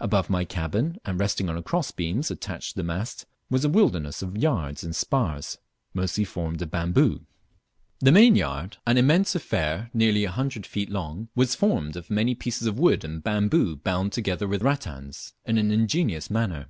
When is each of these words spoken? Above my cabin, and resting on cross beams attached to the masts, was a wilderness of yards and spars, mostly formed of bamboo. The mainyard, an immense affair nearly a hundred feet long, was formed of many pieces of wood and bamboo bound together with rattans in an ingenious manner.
Above 0.00 0.30
my 0.30 0.42
cabin, 0.42 0.96
and 1.04 1.20
resting 1.20 1.50
on 1.50 1.62
cross 1.62 1.90
beams 1.90 2.30
attached 2.30 2.70
to 2.70 2.76
the 2.76 2.82
masts, 2.82 3.26
was 3.50 3.62
a 3.62 3.68
wilderness 3.68 4.22
of 4.22 4.34
yards 4.38 4.82
and 4.82 4.96
spars, 4.96 5.58
mostly 5.92 6.24
formed 6.24 6.62
of 6.62 6.70
bamboo. 6.70 7.26
The 7.98 8.10
mainyard, 8.10 8.78
an 8.86 8.96
immense 8.96 9.34
affair 9.34 9.90
nearly 9.92 10.24
a 10.24 10.30
hundred 10.30 10.64
feet 10.64 10.88
long, 10.88 11.28
was 11.34 11.54
formed 11.54 11.94
of 11.98 12.08
many 12.08 12.34
pieces 12.34 12.66
of 12.66 12.78
wood 12.78 13.04
and 13.04 13.22
bamboo 13.22 13.76
bound 13.76 14.14
together 14.14 14.48
with 14.48 14.62
rattans 14.62 15.34
in 15.44 15.58
an 15.58 15.70
ingenious 15.70 16.30
manner. 16.30 16.68